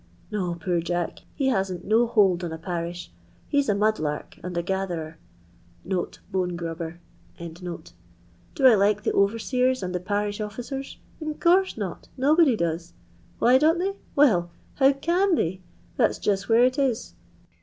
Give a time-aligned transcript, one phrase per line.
[0.31, 3.11] No, poor Jack, he hasn't no hold on a parish;
[3.47, 5.19] he's a nmd*lark and a gatherer
[5.85, 6.99] [bone grubber].
[7.39, 12.93] Do I like the overseers and the parish ofRcers 1 In course not, nobody does.
[13.37, 15.61] Why don't they 1 W^ell, how can they
[15.97, 17.13] 1 that 's just where it is.